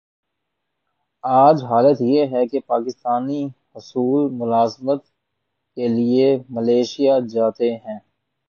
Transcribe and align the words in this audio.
آج 1.23 1.63
حالت 1.63 1.97
یہ 2.03 2.25
ہے 2.31 2.45
کہ 2.47 2.59
پاکستانی 2.67 3.41
حصول 3.75 4.31
ملازمت 4.33 5.01
کیلئے 5.77 6.27
ملائشیا 6.49 7.19
جاتے 7.29 7.75
ہیں۔ 7.75 7.99